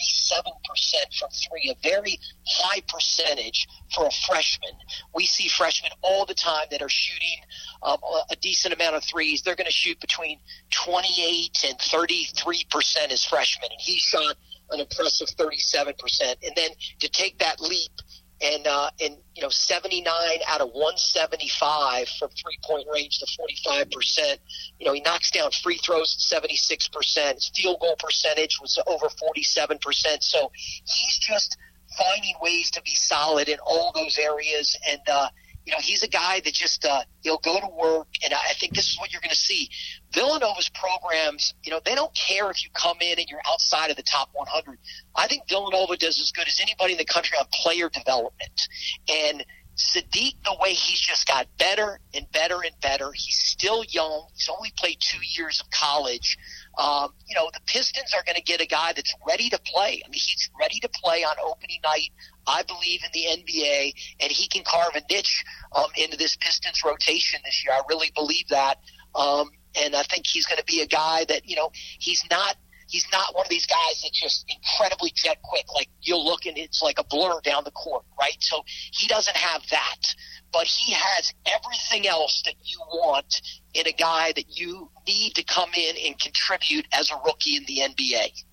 from 1.18 1.28
three, 1.30 1.70
a 1.70 1.88
very 1.88 2.18
high 2.46 2.80
percentage 2.88 3.66
for 3.94 4.06
a 4.06 4.10
freshman. 4.26 4.72
We 5.14 5.26
see 5.26 5.48
freshmen 5.48 5.92
all 6.02 6.26
the 6.26 6.34
time 6.34 6.66
that 6.70 6.82
are 6.82 6.88
shooting 6.88 7.38
um, 7.82 7.98
a 8.30 8.36
decent 8.36 8.74
amount 8.74 8.96
of 8.96 9.04
threes. 9.04 9.42
They're 9.42 9.56
going 9.56 9.66
to 9.66 9.72
shoot 9.72 10.00
between 10.00 10.38
28 10.70 11.64
and 11.68 11.78
33% 11.78 13.10
as 13.10 13.24
freshmen, 13.24 13.70
and 13.70 13.80
he 13.80 13.98
shot 13.98 14.36
an 14.70 14.80
impressive 14.80 15.28
37%. 15.28 15.94
And 16.20 16.52
then 16.56 16.70
to 17.00 17.08
take 17.08 17.38
that 17.38 17.60
leap– 17.60 17.92
and 18.44 18.66
uh, 18.66 18.90
and 19.00 19.16
you 19.34 19.42
know 19.42 19.48
79 19.48 20.04
out 20.46 20.60
of 20.60 20.68
175 20.68 22.08
from 22.18 22.28
three 22.30 22.58
point 22.62 22.86
range 22.92 23.18
to 23.18 23.26
45 23.36 23.90
percent. 23.90 24.40
You 24.78 24.86
know 24.86 24.92
he 24.92 25.00
knocks 25.00 25.30
down 25.30 25.50
free 25.50 25.78
throws 25.78 26.14
at 26.14 26.20
76 26.20 26.88
percent. 26.88 27.36
His 27.36 27.50
field 27.54 27.80
goal 27.80 27.96
percentage 27.98 28.60
was 28.60 28.78
over 28.86 29.08
47 29.08 29.78
percent. 29.78 30.22
So 30.22 30.52
he's 30.84 31.18
just 31.18 31.56
finding 31.98 32.34
ways 32.42 32.70
to 32.72 32.82
be 32.82 32.94
solid 32.94 33.48
in 33.48 33.58
all 33.66 33.92
those 33.94 34.18
areas 34.18 34.76
and. 34.88 35.00
Uh, 35.08 35.28
you 35.64 35.72
know, 35.72 35.78
he's 35.80 36.02
a 36.02 36.08
guy 36.08 36.40
that 36.40 36.52
just 36.52 36.84
uh, 36.84 37.02
he'll 37.22 37.38
go 37.38 37.58
to 37.58 37.68
work, 37.68 38.08
and 38.22 38.34
I 38.34 38.52
think 38.58 38.74
this 38.74 38.88
is 38.88 38.98
what 38.98 39.12
you're 39.12 39.20
going 39.20 39.30
to 39.30 39.36
see. 39.36 39.70
Villanova's 40.12 40.70
programs, 40.70 41.54
you 41.62 41.70
know, 41.70 41.80
they 41.84 41.94
don't 41.94 42.14
care 42.14 42.50
if 42.50 42.62
you 42.64 42.70
come 42.74 42.98
in 43.00 43.18
and 43.18 43.26
you're 43.28 43.40
outside 43.48 43.90
of 43.90 43.96
the 43.96 44.02
top 44.02 44.28
100. 44.34 44.78
I 45.16 45.26
think 45.26 45.48
Villanova 45.48 45.96
does 45.96 46.20
as 46.20 46.32
good 46.32 46.48
as 46.48 46.60
anybody 46.60 46.92
in 46.92 46.98
the 46.98 47.04
country 47.04 47.38
on 47.38 47.46
player 47.50 47.88
development, 47.88 48.68
and 49.08 49.44
Saddiq, 49.76 50.34
the 50.44 50.56
way 50.60 50.72
he's 50.72 51.00
just 51.00 51.26
got 51.26 51.48
better 51.58 51.98
and 52.12 52.30
better 52.30 52.62
and 52.62 52.78
better. 52.80 53.10
He's 53.12 53.36
still 53.36 53.84
young. 53.84 54.28
He's 54.34 54.48
only 54.48 54.72
played 54.76 54.98
two 55.00 55.18
years 55.22 55.60
of 55.60 55.70
college. 55.70 56.36
Um, 56.78 57.14
you 57.26 57.34
know, 57.34 57.50
the 57.52 57.60
Pistons 57.66 58.12
are 58.14 58.22
going 58.24 58.36
to 58.36 58.42
get 58.42 58.60
a 58.60 58.66
guy 58.66 58.92
that's 58.94 59.14
ready 59.26 59.48
to 59.50 59.60
play. 59.64 60.02
I 60.04 60.08
mean, 60.08 60.20
he's 60.20 60.50
ready 60.58 60.80
to 60.80 60.88
play 60.88 61.24
on 61.24 61.36
opening 61.44 61.80
night. 61.84 62.10
I 62.46 62.62
believe 62.62 63.00
in 63.04 63.10
the 63.12 63.42
NBA, 63.42 63.92
and 64.20 64.30
he 64.30 64.48
can 64.48 64.64
carve 64.64 64.94
a 64.94 65.02
niche 65.12 65.44
um, 65.72 65.86
into 65.96 66.16
this 66.16 66.36
Pistons 66.36 66.82
rotation 66.84 67.40
this 67.44 67.64
year. 67.64 67.74
I 67.74 67.82
really 67.88 68.10
believe 68.14 68.48
that. 68.48 68.78
Um, 69.14 69.50
and 69.76 69.94
I 69.94 70.02
think 70.02 70.26
he's 70.26 70.46
going 70.46 70.58
to 70.58 70.64
be 70.64 70.80
a 70.80 70.86
guy 70.86 71.24
that, 71.28 71.48
you 71.48 71.56
know, 71.56 71.70
he's 71.98 72.24
not 72.30 72.56
he's 72.86 73.06
not 73.12 73.34
one 73.34 73.44
of 73.44 73.50
these 73.50 73.66
guys 73.66 74.02
that's 74.02 74.20
just 74.20 74.44
incredibly 74.48 75.10
jet 75.14 75.38
quick. 75.42 75.64
Like 75.74 75.88
you'll 76.02 76.24
look 76.24 76.46
and 76.46 76.56
it's 76.56 76.82
like 76.82 76.98
a 76.98 77.04
blur 77.04 77.40
down 77.42 77.64
the 77.64 77.70
court, 77.70 78.04
right? 78.18 78.36
So 78.40 78.62
he 78.92 79.08
doesn't 79.08 79.36
have 79.36 79.62
that, 79.70 80.14
but 80.54 80.66
he 80.66 80.92
has 80.92 81.34
everything 81.46 82.06
else 82.06 82.40
that 82.46 82.54
you 82.62 82.78
want 82.88 83.42
in 83.74 83.86
a 83.86 83.92
guy 83.92 84.32
that 84.36 84.56
you 84.56 84.88
need 85.06 85.34
to 85.34 85.42
come 85.42 85.68
in 85.76 85.96
and 86.06 86.18
contribute 86.18 86.86
as 86.94 87.10
a 87.10 87.16
rookie 87.26 87.56
in 87.56 87.64
the 87.64 87.78
NBA. 87.78 88.44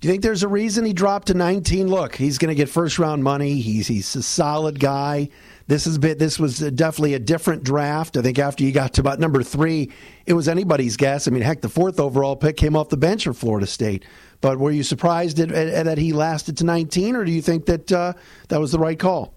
Do 0.00 0.08
you 0.08 0.12
think 0.12 0.22
there's 0.22 0.42
a 0.42 0.48
reason 0.48 0.84
he 0.84 0.92
dropped 0.92 1.28
to 1.28 1.34
19? 1.34 1.88
Look, 1.88 2.14
he's 2.14 2.36
going 2.36 2.50
to 2.50 2.54
get 2.54 2.68
first 2.68 2.98
round 2.98 3.24
money. 3.24 3.58
He's 3.60 3.88
he's 3.88 4.14
a 4.14 4.22
solid 4.22 4.78
guy. 4.78 5.30
This 5.66 5.86
is 5.86 5.96
bit. 5.96 6.18
This 6.18 6.38
was 6.38 6.58
definitely 6.58 7.14
a 7.14 7.18
different 7.18 7.64
draft. 7.64 8.18
I 8.18 8.20
think 8.20 8.38
after 8.38 8.64
you 8.64 8.70
got 8.70 8.92
to 8.94 9.00
about 9.00 9.18
number 9.18 9.42
three, 9.42 9.90
it 10.26 10.34
was 10.34 10.46
anybody's 10.46 10.98
guess. 10.98 11.26
I 11.26 11.30
mean, 11.30 11.40
heck, 11.40 11.62
the 11.62 11.70
fourth 11.70 11.98
overall 11.98 12.36
pick 12.36 12.58
came 12.58 12.76
off 12.76 12.90
the 12.90 12.98
bench 12.98 13.24
for 13.24 13.32
Florida 13.32 13.66
State. 13.66 14.04
But 14.42 14.58
were 14.58 14.72
you 14.72 14.82
surprised 14.82 15.40
at, 15.40 15.50
at, 15.50 15.86
that 15.86 15.96
he 15.96 16.12
lasted 16.12 16.58
to 16.58 16.64
19, 16.64 17.16
or 17.16 17.24
do 17.24 17.32
you 17.32 17.40
think 17.40 17.64
that 17.64 17.90
uh, 17.90 18.12
that 18.48 18.60
was 18.60 18.72
the 18.72 18.78
right 18.78 18.98
call? 18.98 19.32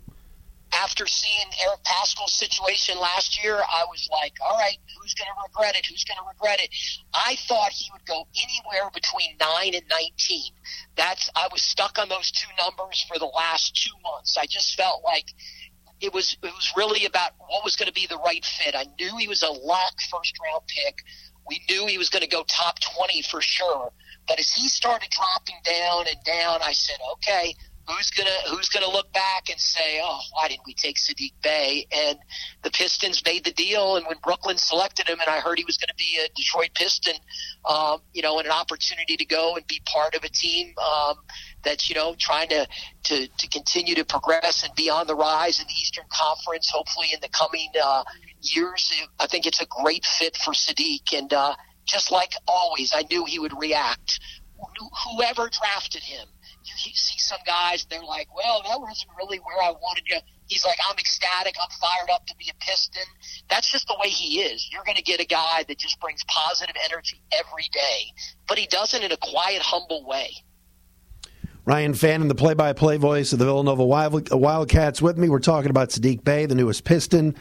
After 0.73 1.07
seeing 1.07 1.47
Eric 1.65 1.83
Paschall's 1.83 2.33
situation 2.33 2.99
last 2.99 3.41
year, 3.43 3.55
I 3.55 3.85
was 3.85 4.07
like, 4.11 4.33
all 4.45 4.57
right, 4.57 4.77
who's 4.99 5.13
going 5.13 5.27
to 5.27 5.41
regret 5.47 5.75
it? 5.75 5.85
Who's 5.85 6.03
going 6.03 6.17
to 6.17 6.27
regret 6.27 6.59
it? 6.59 6.69
I 7.13 7.37
thought 7.47 7.71
he 7.71 7.89
would 7.93 8.05
go 8.05 8.27
anywhere 8.35 8.89
between 8.93 9.37
9 9.39 9.73
and 9.73 9.83
19. 9.89 10.51
That's 10.95 11.29
I 11.35 11.47
was 11.51 11.61
stuck 11.61 11.97
on 11.99 12.09
those 12.09 12.31
two 12.31 12.49
numbers 12.61 13.05
for 13.07 13.17
the 13.17 13.25
last 13.25 13.75
two 13.75 13.95
months. 14.03 14.37
I 14.37 14.45
just 14.45 14.75
felt 14.75 15.03
like 15.03 15.25
it 15.99 16.13
was 16.13 16.37
it 16.43 16.53
was 16.53 16.73
really 16.75 17.05
about 17.05 17.31
what 17.47 17.63
was 17.63 17.75
going 17.75 17.87
to 17.87 17.93
be 17.93 18.07
the 18.07 18.17
right 18.17 18.45
fit. 18.45 18.75
I 18.75 18.85
knew 18.99 19.17
he 19.17 19.27
was 19.27 19.43
a 19.43 19.49
lock 19.49 19.93
first 20.11 20.35
round 20.43 20.63
pick. 20.67 20.99
We 21.47 21.61
knew 21.69 21.87
he 21.87 21.97
was 21.97 22.09
going 22.09 22.23
to 22.23 22.27
go 22.27 22.43
top 22.43 22.79
20 22.79 23.21
for 23.23 23.41
sure. 23.41 23.91
But 24.27 24.39
as 24.39 24.51
he 24.51 24.67
started 24.67 25.09
dropping 25.09 25.55
down 25.63 26.05
and 26.07 26.21
down, 26.25 26.59
I 26.61 26.73
said, 26.73 26.97
okay, 27.13 27.55
who's 27.87 28.09
gonna 28.11 28.29
who's 28.49 28.69
gonna 28.69 28.89
look 28.89 29.11
back 29.13 29.49
and 29.49 29.59
say, 29.59 29.99
"Oh, 30.03 30.19
why 30.31 30.47
didn't 30.49 30.65
we 30.65 30.73
take 30.73 30.97
Saddiq 30.97 31.33
Bey?" 31.41 31.87
And 31.91 32.19
the 32.63 32.69
Pistons 32.69 33.23
made 33.25 33.45
the 33.45 33.51
deal, 33.51 33.95
and 33.95 34.05
when 34.05 34.17
Brooklyn 34.21 34.57
selected 34.57 35.07
him, 35.07 35.19
and 35.19 35.29
I 35.29 35.39
heard 35.39 35.57
he 35.57 35.63
was 35.63 35.77
going 35.77 35.87
to 35.87 35.95
be 35.95 36.19
a 36.23 36.27
Detroit 36.35 36.71
Piston, 36.75 37.15
um, 37.65 38.01
you 38.13 38.21
know, 38.21 38.39
and 38.39 38.45
an 38.45 38.51
opportunity 38.51 39.15
to 39.17 39.25
go 39.25 39.55
and 39.55 39.65
be 39.67 39.81
part 39.85 40.15
of 40.15 40.23
a 40.23 40.29
team 40.29 40.73
um, 40.77 41.15
that's 41.63 41.89
you 41.89 41.95
know 41.95 42.15
trying 42.19 42.49
to, 42.49 42.67
to 43.03 43.27
to 43.27 43.47
continue 43.47 43.95
to 43.95 44.05
progress 44.05 44.63
and 44.63 44.75
be 44.75 44.89
on 44.89 45.07
the 45.07 45.15
rise 45.15 45.59
in 45.59 45.67
the 45.67 45.73
Eastern 45.73 46.05
Conference. 46.11 46.69
Hopefully, 46.69 47.07
in 47.13 47.19
the 47.21 47.29
coming 47.29 47.71
uh, 47.81 48.03
years, 48.41 48.91
I 49.19 49.27
think 49.27 49.45
it's 49.45 49.61
a 49.61 49.67
great 49.67 50.05
fit 50.05 50.35
for 50.35 50.51
Saddiq, 50.51 51.13
and 51.13 51.31
uh, 51.31 51.55
just 51.85 52.11
like 52.11 52.33
always, 52.47 52.91
I 52.93 53.03
knew 53.09 53.23
he 53.25 53.39
would 53.39 53.57
react. 53.57 54.19
Whoever 55.05 55.49
drafted 55.49 56.01
him 56.01 56.27
you 56.67 56.91
see 56.93 57.17
some 57.17 57.39
guys, 57.45 57.85
they're 57.89 58.03
like, 58.03 58.27
well, 58.35 58.61
that 58.67 58.79
wasn't 58.79 59.09
really 59.17 59.37
where 59.39 59.61
I 59.63 59.71
wanted 59.71 60.03
you. 60.07 60.17
He's 60.47 60.65
like, 60.65 60.77
I'm 60.89 60.97
ecstatic. 60.97 61.55
I'm 61.61 61.69
fired 61.81 62.09
up 62.13 62.25
to 62.27 62.35
be 62.37 62.49
a 62.49 62.65
Piston. 62.65 63.03
That's 63.49 63.71
just 63.71 63.87
the 63.87 63.95
way 63.99 64.09
he 64.09 64.41
is. 64.41 64.69
You're 64.71 64.83
going 64.85 64.97
to 64.97 65.03
get 65.03 65.19
a 65.19 65.25
guy 65.25 65.65
that 65.67 65.77
just 65.77 65.99
brings 65.99 66.23
positive 66.27 66.75
energy 66.85 67.21
every 67.31 67.69
day, 67.71 68.13
but 68.47 68.57
he 68.57 68.67
does 68.67 68.93
it 68.93 69.03
in 69.03 69.11
a 69.11 69.17
quiet, 69.17 69.61
humble 69.61 70.05
way. 70.05 70.31
Ryan 71.65 71.93
Fannon, 71.93 72.29
the 72.29 72.35
play-by-play 72.35 72.95
voice 72.95 73.33
of 73.33 73.39
the 73.39 73.45
Villanova 73.45 73.83
Wildcats, 73.83 75.01
with 75.01 75.17
me. 75.17 75.27
We're 75.27 75.39
talking 75.39 75.69
about 75.69 75.89
Saddiq 75.89 76.23
Bey, 76.23 76.45
the 76.45 76.55
newest 76.55 76.85
Piston. 76.85 77.35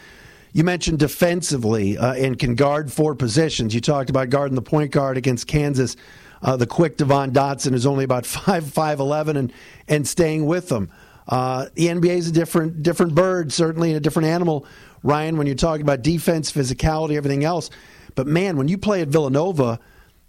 You 0.53 0.65
mentioned 0.65 0.99
defensively 0.99 1.97
uh, 1.97 2.15
and 2.15 2.37
can 2.37 2.57
guard 2.57 2.93
four 2.93 3.15
positions. 3.15 3.73
You 3.73 3.81
talked 3.81 4.11
about 4.11 4.31
guarding 4.31 4.57
the 4.57 4.63
point 4.63 4.91
guard 4.91 5.17
against 5.17 5.47
Kansas 5.47 5.97
uh, 6.43 6.57
the 6.57 6.67
quick 6.67 6.97
Devon 6.97 7.33
Dotson 7.33 7.75
is 7.75 7.87
only 7.87 8.05
about 8.05 8.27
five 8.27 8.71
five 8.71 9.01
eleven 9.01 9.37
and 9.37 9.53
and 9.89 10.07
staying 10.07 10.47
with 10.47 10.69
them. 10.69 10.91
Uh, 11.29 11.67
the 11.75 11.87
NBA 11.87 12.17
is 12.17 12.29
a 12.29 12.33
different 12.33 12.83
different 12.83 13.15
bird, 13.15 13.53
certainly 13.53 13.95
a 13.95 14.01
different 14.01 14.29
animal. 14.29 14.67
Ryan, 15.03 15.37
when 15.37 15.47
you're 15.47 15.57
talking 15.57 15.83
about 15.83 16.03
defense, 16.03 16.51
physicality, 16.51 17.17
everything 17.17 17.45
else, 17.45 17.71
but 18.15 18.27
man, 18.27 18.57
when 18.57 18.69
you 18.69 18.79
play 18.79 19.03
at 19.03 19.09
Villanova, 19.09 19.79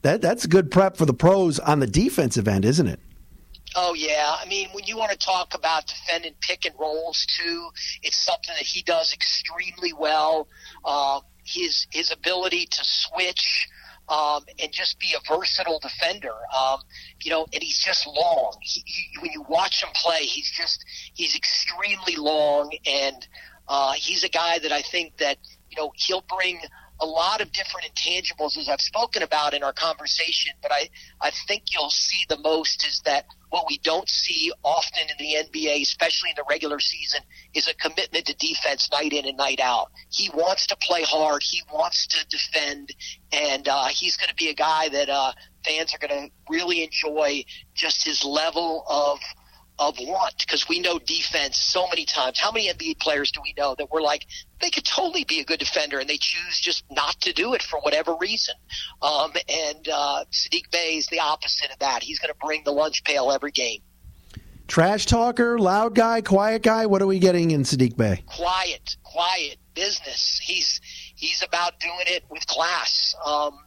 that 0.02 0.22
that's 0.22 0.46
a 0.46 0.48
good 0.48 0.72
prep 0.72 0.98
for 0.98 1.06
the 1.06 1.14
pros 1.14 1.60
on 1.60 1.80
the 1.80 1.88
defensive 1.88 2.48
end, 2.48 2.66
isn't 2.66 2.88
it? 2.88 3.00
Oh 3.76 3.94
yeah, 3.94 4.36
I 4.40 4.48
mean 4.48 4.70
when 4.72 4.86
you 4.86 4.98
want 4.98 5.12
to 5.12 5.18
talk 5.18 5.54
about 5.54 5.88
defending 5.88 6.34
pick 6.42 6.66
and 6.66 6.74
rolls 6.80 7.26
too, 7.26 7.70
it's 8.02 8.18
something 8.18 8.56
that 8.58 8.66
he 8.66 8.82
does 8.82 9.14
extremely 9.14 9.94
well. 9.94 10.48
Uh, 10.84 11.22
his 11.46 11.88
his 11.92 12.12
ability 12.12 12.66
to 12.66 12.84
switch 12.84 13.68
um, 14.10 14.46
and 14.60 14.72
just 14.72 15.00
be 15.00 15.14
a 15.16 15.34
versatile 15.34 15.80
defender. 15.80 16.34
Um, 16.58 16.80
you 17.22 17.32
know, 17.32 17.46
and 17.54 17.62
he's 17.62 17.84
just 17.84 18.08
long. 18.08 18.56
He, 18.62 18.82
he, 18.86 19.22
when 19.22 19.32
you 19.32 19.44
watch 19.50 19.84
him 19.84 19.90
play, 19.94 20.22
he's 20.22 20.52
just 20.52 20.84
he's 21.14 21.36
extremely 21.36 22.16
long, 22.16 22.72
and 22.86 23.28
uh, 23.68 23.94
he's 23.94 24.24
a 24.24 24.30
guy 24.30 24.60
that 24.60 24.72
I 24.72 24.82
think 24.82 25.18
that 25.18 25.38
you 25.70 25.78
know 25.78 25.92
he'll 25.96 26.24
bring 26.38 26.60
a 27.00 27.06
lot 27.06 27.42
of 27.42 27.52
different 27.52 27.90
intangibles 27.94 28.58
as 28.58 28.70
I've 28.70 28.82
spoken 28.82 29.24
about 29.24 29.54
in 29.54 29.64
our 29.64 29.74
conversation, 29.74 30.54
but 30.62 30.72
I, 30.72 30.90
I 31.22 31.32
think 31.48 31.64
you'll 31.74 31.90
see 31.90 32.26
the 32.28 32.40
most 32.40 32.86
is 32.86 33.02
that 33.06 33.26
what 33.50 33.66
we 33.70 33.78
don't 33.80 34.10
see 34.10 34.52
often 34.64 35.04
in 35.10 35.16
the 35.18 35.36
NBA, 35.36 35.82
especially 35.82 36.32
in 36.32 36.36
the 36.36 36.44
regular 36.50 36.80
season, 36.80 37.22
is 37.54 37.68
a 37.68 37.74
commitment 37.76 38.26
to 38.26 38.36
defense 38.36 38.90
night 38.92 39.14
in 39.14 39.26
and 39.26 39.38
night 39.38 39.60
out. 39.60 39.92
He 40.10 40.30
wants 40.34 40.68
to 40.68 40.76
play 40.78 41.04
hard. 41.04 41.44
He 41.44 41.62
wants 41.72 42.08
to 42.08 42.26
defend, 42.28 42.94
and 43.32 43.68
uh, 43.68 43.88
he's 43.88 44.18
going 44.18 44.30
to 44.30 44.36
be 44.36 44.50
a 44.50 44.56
guy 44.56 44.90
that 44.90 45.10
uh, 45.10 45.32
fans 45.64 45.94
are 45.94 46.06
going 46.06 46.30
to 46.30 46.34
really 46.50 46.84
enjoy 46.84 47.46
just 47.74 48.04
his 48.04 48.26
level 48.26 48.86
of– 48.90 49.20
of 49.80 49.98
want 50.00 50.36
because 50.40 50.68
we 50.68 50.80
know 50.80 51.00
defense 51.00 51.58
so 51.58 51.88
many 51.88 52.06
times. 52.06 52.40
How 52.40 52.52
many 52.52 52.72
NBA 52.72 53.00
players 53.00 53.32
do 53.32 53.42
we 53.44 53.54
know 53.58 53.76
that 53.78 53.92
we're 53.92 54.02
like 54.02 54.26
they 54.60 54.70
could 54.70 54.86
totally 54.86 55.24
be 55.24 55.40
a 55.40 55.46
good 55.46 55.60
defender 55.60 56.00
and 56.00 56.10
they 56.10 56.18
choose 56.18 56.60
just 56.60 56.84
not 56.90 57.20
to 57.22 57.34
do 57.34 57.54
it 57.54 57.62
for 57.62 57.80
whatever 57.82 58.16
reason? 58.20 58.56
Um, 59.02 59.34
and 59.48 59.88
uh, 59.88 60.26
Saddiq 60.32 60.72
Bey 60.72 60.98
is 60.98 61.08
the 61.08 61.20
opposite 61.20 61.72
of 61.72 61.80
that. 61.80 62.04
He's 62.04 62.20
going 62.20 62.34
to 62.34 62.46
bring 62.46 62.64
the 62.64 62.72
lunch 62.72 63.04
pail 63.04 63.32
every 63.32 63.52
game. 63.52 63.82
Trash 64.68 65.06
talker, 65.06 65.58
loud 65.58 65.96
guy, 65.96 66.22
quiet 66.22 66.62
guy. 66.62 66.88
What 66.88 67.02
are 67.02 67.08
we 67.08 67.20
getting 67.20 67.52
in 67.52 67.62
Saddiq 67.62 67.96
Bey? 67.96 68.24
Quiet, 68.26 68.98
quiet 69.04 69.58
business. 69.74 70.40
He's 70.44 70.82
he's 71.16 71.42
about 71.42 71.80
doing 71.80 72.06
it 72.08 72.24
with 72.30 72.46
class. 72.48 73.16
Um, 73.26 73.58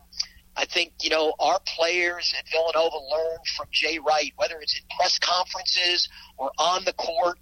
I 0.60 0.66
think, 0.66 0.92
you 1.00 1.08
know, 1.08 1.32
our 1.40 1.58
players 1.64 2.34
at 2.38 2.44
Villanova 2.50 2.96
learn 2.96 3.38
from 3.56 3.66
Jay 3.70 3.98
Wright, 3.98 4.30
whether 4.36 4.60
it's 4.60 4.78
in 4.78 4.84
press 4.94 5.18
conferences 5.18 6.06
or 6.36 6.50
on 6.58 6.84
the 6.84 6.92
court. 6.92 7.38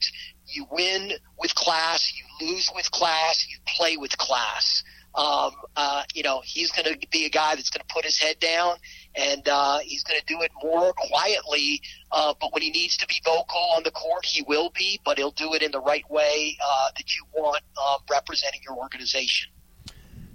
You 0.47 0.67
win 0.71 1.11
with 1.37 1.53
class, 1.57 2.13
you 2.15 2.47
lose 2.47 2.71
with 2.77 2.89
class, 2.93 3.45
you 3.51 3.59
play 3.67 3.97
with 3.97 4.17
class. 4.19 4.85
Um, 5.17 5.51
uh, 5.75 6.05
you 6.15 6.23
know, 6.23 6.43
he's 6.45 6.71
going 6.71 6.85
to 6.85 7.09
be 7.09 7.25
a 7.25 7.29
guy 7.29 7.57
that's 7.57 7.71
going 7.71 7.85
to 7.87 7.93
put 7.93 8.05
his 8.05 8.17
head 8.21 8.39
down 8.39 8.77
and 9.17 9.49
uh, 9.49 9.79
he's 9.81 10.05
going 10.05 10.21
to 10.21 10.27
do 10.27 10.41
it 10.43 10.53
more 10.63 10.93
quietly. 10.93 11.83
Uh, 12.13 12.35
but 12.41 12.53
when 12.53 12.63
he 12.63 12.71
needs 12.71 12.97
to 12.99 13.07
be 13.09 13.21
vocal 13.25 13.73
on 13.77 13.83
the 13.83 13.91
court, 13.91 14.25
he 14.25 14.43
will 14.43 14.71
be, 14.79 15.01
but 15.05 15.19
he'll 15.19 15.33
do 15.33 15.55
it 15.55 15.63
in 15.63 15.73
the 15.73 15.81
right 15.81 16.09
way 16.09 16.57
uh, 16.65 16.91
that 16.97 17.17
you 17.17 17.25
want 17.35 17.63
uh, 17.83 17.99
representing 18.09 18.61
your 18.63 18.77
organization. 18.77 19.51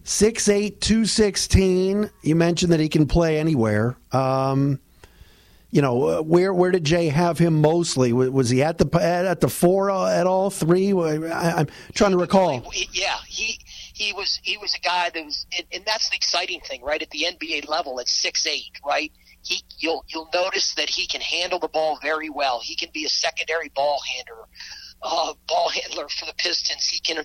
Six 0.04 0.50
eight 0.50 0.82
two 0.82 1.06
sixteen. 1.06 2.10
You 2.22 2.36
mentioned 2.36 2.74
that 2.74 2.80
he 2.80 2.90
can 2.90 3.08
play 3.08 3.40
anywhere. 3.40 3.96
Um, 4.12 4.80
you 5.72 5.82
know, 5.82 6.08
uh, 6.08 6.22
where 6.22 6.54
where 6.54 6.72
did 6.72 6.84
Jay 6.84 7.08
have 7.08 7.40
him 7.40 7.60
mostly? 7.60 8.14
Was 8.14 8.50
he 8.50 8.62
at 8.62 8.78
the 8.78 8.88
at 9.02 9.42
the 9.42 9.50
four 9.50 9.90
uh, 9.90 10.08
at 10.08 10.28
all 10.28 10.52
three? 10.52 10.94
I, 10.94 11.62
am 11.62 11.68
trying 11.94 12.12
to 12.12 12.18
recall. 12.18 12.72
Yeah, 12.92 13.18
he 13.28 13.58
he 13.94 14.14
was 14.14 14.40
he 14.44 14.58
was 14.58 14.76
a 14.76 14.80
guy 14.80 15.10
that 15.10 15.26
was, 15.26 15.48
and, 15.72 15.84
that's 15.86 16.10
the 16.10 16.16
exciting 16.16 16.60
thing, 16.62 16.84
right? 16.84 17.02
At 17.02 17.10
the 17.10 17.26
NBA 17.28 17.68
level, 17.68 18.00
at 18.00 18.08
six 18.08 18.46
eight, 18.46 18.80
right? 18.86 19.12
He 19.42 19.64
you'll 19.80 20.06
you'll 20.08 20.30
notice 20.32 20.76
that 20.76 20.90
he 20.90 21.08
can 21.08 21.22
handle 21.22 21.58
the 21.58 21.68
ball 21.68 21.98
very 22.02 22.30
well. 22.30 22.60
He 22.60 22.76
can 22.76 22.90
be 22.94 23.06
a 23.06 23.10
secondary 23.10 23.70
ball 23.70 24.00
handler, 24.16 24.46
uh, 25.02 25.34
ball 25.48 25.70
handler 25.70 26.08
for 26.08 26.26
the 26.26 26.34
Pistons. 26.36 26.88
He 26.88 27.00
can 27.00 27.24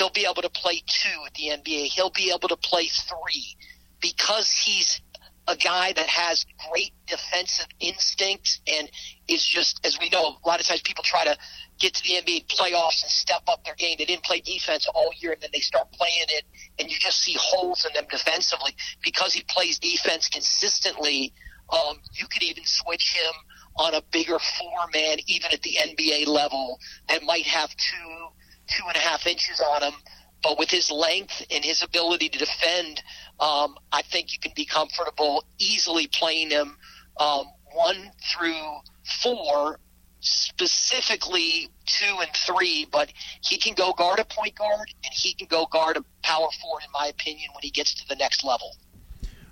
He'll 0.00 0.08
be 0.08 0.24
able 0.24 0.40
to 0.40 0.48
play 0.48 0.82
two 0.86 1.24
at 1.26 1.34
the 1.34 1.48
NBA. 1.50 1.88
He'll 1.88 2.08
be 2.08 2.32
able 2.34 2.48
to 2.48 2.56
play 2.56 2.86
three 2.86 3.54
because 4.00 4.50
he's 4.50 4.98
a 5.46 5.54
guy 5.54 5.92
that 5.92 6.06
has 6.06 6.46
great 6.70 6.92
defensive 7.06 7.66
instincts 7.80 8.62
and 8.66 8.90
is 9.28 9.44
just, 9.44 9.78
as 9.84 9.98
we 10.00 10.08
know, 10.08 10.38
a 10.42 10.48
lot 10.48 10.58
of 10.58 10.66
times 10.66 10.80
people 10.80 11.04
try 11.04 11.26
to 11.26 11.36
get 11.78 11.92
to 11.92 12.02
the 12.02 12.14
NBA 12.14 12.46
playoffs 12.46 13.02
and 13.02 13.10
step 13.10 13.42
up 13.46 13.62
their 13.66 13.74
game. 13.74 13.96
They 13.98 14.06
didn't 14.06 14.24
play 14.24 14.40
defense 14.40 14.88
all 14.94 15.10
year 15.18 15.32
and 15.32 15.42
then 15.42 15.50
they 15.52 15.60
start 15.60 15.92
playing 15.92 16.28
it 16.30 16.44
and 16.78 16.90
you 16.90 16.96
just 16.98 17.20
see 17.20 17.36
holes 17.38 17.84
in 17.84 17.92
them 17.92 18.06
defensively 18.10 18.74
because 19.04 19.34
he 19.34 19.44
plays 19.48 19.78
defense 19.78 20.30
consistently. 20.30 21.34
Um, 21.68 21.98
you 22.14 22.26
could 22.26 22.42
even 22.42 22.64
switch 22.64 23.12
him 23.12 23.34
on 23.76 23.92
a 23.92 24.00
bigger 24.10 24.38
four 24.38 24.78
man, 24.94 25.18
even 25.26 25.52
at 25.52 25.60
the 25.60 25.76
NBA 25.78 26.26
level, 26.26 26.78
that 27.10 27.22
might 27.22 27.44
have 27.44 27.68
two 27.76 28.30
two 28.70 28.84
and 28.86 28.96
a 28.96 29.00
half 29.00 29.26
inches 29.26 29.60
on 29.60 29.82
him. 29.82 29.94
But 30.42 30.58
with 30.58 30.70
his 30.70 30.90
length 30.90 31.44
and 31.50 31.62
his 31.62 31.82
ability 31.82 32.30
to 32.30 32.38
defend, 32.38 33.02
um, 33.40 33.76
I 33.92 34.02
think 34.02 34.32
you 34.32 34.38
can 34.38 34.52
be 34.56 34.64
comfortable 34.64 35.44
easily 35.58 36.06
playing 36.06 36.50
him 36.50 36.76
um, 37.18 37.44
one 37.72 38.10
through 38.32 38.78
four, 39.22 39.80
specifically 40.20 41.68
two 41.84 42.16
and 42.20 42.30
three. 42.46 42.86
But 42.90 43.12
he 43.42 43.58
can 43.58 43.74
go 43.74 43.92
guard 43.92 44.18
a 44.18 44.24
point 44.24 44.54
guard 44.54 44.88
and 45.04 45.12
he 45.12 45.34
can 45.34 45.46
go 45.46 45.66
guard 45.66 45.98
a 45.98 46.04
power 46.22 46.48
forward, 46.62 46.82
in 46.84 46.92
my 46.92 47.08
opinion, 47.08 47.50
when 47.54 47.62
he 47.62 47.70
gets 47.70 47.94
to 47.96 48.08
the 48.08 48.16
next 48.16 48.42
level. 48.42 48.76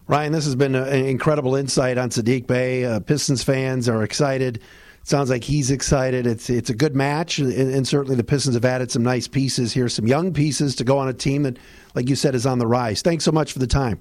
Ryan, 0.06 0.32
this 0.32 0.46
has 0.46 0.56
been 0.56 0.75
an 0.75 1.04
incredible 1.04 1.54
insight 1.54 1.98
on 1.98 2.08
Saddiq 2.08 2.46
Bey. 2.46 2.87
Uh, 2.87 3.00
Pistons 3.00 3.44
fans 3.44 3.90
are 3.90 4.02
excited 4.02 4.62
Sounds 5.02 5.31
like 5.31 5.43
he's 5.43 5.71
excited. 5.71 6.26
It's 6.26 6.50
it's 6.50 6.69
a 6.69 6.75
good 6.75 6.95
match, 6.95 7.38
and, 7.38 7.50
and, 7.52 7.88
certainly 7.88 8.14
the 8.14 8.25
Pistons 8.25 8.55
have 8.55 8.64
added 8.67 8.90
some 8.90 9.02
nice 9.02 9.26
pieces 9.26 9.73
here, 9.73 9.88
some 9.88 10.07
young 10.07 10.35
pieces 10.35 10.76
to 10.76 10.85
go 10.85 10.99
on 10.99 11.09
a 11.09 11.14
team 11.14 11.45
that, 11.45 11.57
like 11.95 12.11
you 12.11 12.17
said, 12.17 12.35
is 12.35 12.45
on 12.45 12.59
the 12.59 12.67
rise. 12.67 13.00
Thanks 13.00 13.25
so 13.25 13.33
much 13.33 13.52
for 13.55 13.59
the 13.59 13.67
time. 13.67 14.00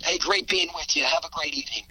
Hey, 0.00 0.16
great 0.18 0.48
being 0.48 0.68
with 0.76 0.94
you. 0.94 1.02
Have 1.02 1.24
a 1.24 1.30
great 1.30 1.54
evening. 1.54 1.84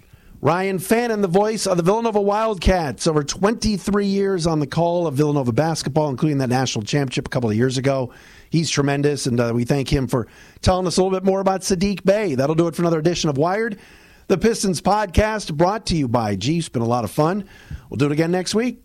Ryan 0.43 0.77
Fannon, 0.77 1.21
the 1.21 1.29
voice 1.29 1.65
of 1.65 1.77
the 1.77 1.83
Villanova 1.83 2.19
Wildcats, 2.19 3.07
over 3.07 3.23
23 3.23 4.05
years 4.05 4.45
on 4.45 4.59
the 4.59 4.67
call 4.67 5.07
of 5.07 5.13
Villanova 5.13 5.53
basketball, 5.53 6.09
including 6.09 6.39
that 6.39 6.49
national 6.49 6.83
championship 6.83 7.27
a 7.27 7.29
couple 7.29 7.49
of 7.49 7.55
years 7.55 7.77
ago. 7.77 8.11
He's 8.49 8.69
tremendous, 8.69 9.25
and 9.25 9.39
uh, 9.39 9.53
we 9.55 9.63
thank 9.63 9.87
him 9.87 10.05
for 10.05 10.27
telling 10.61 10.85
us 10.85 10.97
a 10.97 11.01
little 11.01 11.17
bit 11.17 11.23
more 11.23 11.39
about 11.39 11.61
Saddiq 11.61 12.03
Bey. 12.03 12.35
That'll 12.35 12.55
do 12.55 12.67
it 12.67 12.75
for 12.75 12.81
another 12.81 12.99
edition 12.99 13.29
of 13.29 13.37
Wired, 13.37 13.79
the 14.27 14.37
Pistons 14.37 14.81
podcast, 14.81 15.55
brought 15.55 15.85
to 15.85 15.95
you 15.95 16.09
by 16.09 16.35
Jeep. 16.35 16.59
It's 16.59 16.67
been 16.67 16.81
a 16.81 16.85
lot 16.85 17.05
of 17.05 17.11
fun. 17.11 17.45
We'll 17.93 17.99
do 17.99 18.05
it 18.07 18.11
again 18.11 18.31
next 18.31 18.55
week. 18.55 18.82